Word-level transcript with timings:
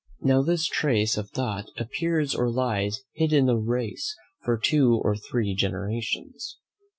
Now 0.19 0.41
this 0.41 0.65
trace 0.65 1.15
of 1.15 1.29
thought 1.29 1.69
appears 1.77 2.33
or 2.33 2.49
lies 2.49 3.03
hid 3.13 3.31
in 3.31 3.45
the 3.45 3.55
race 3.55 4.15
for 4.43 4.57
two 4.57 4.95
or 4.95 5.15
three 5.15 5.53
generations. 5.53 6.57